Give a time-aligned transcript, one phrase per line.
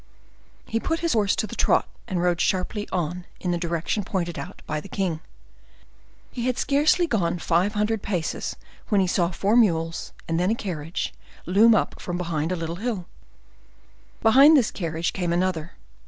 [0.65, 4.39] He put his horse to the trot, and rode sharply on in the direction pointed
[4.39, 5.19] out by the king.
[5.19, 5.25] But
[6.37, 8.55] he had scarcely gone five hundred paces
[8.89, 11.13] when he saw four mules, and then a carriage,
[11.45, 13.05] loom up from behind a little hill.
[14.23, 15.73] Behind this carriage came another.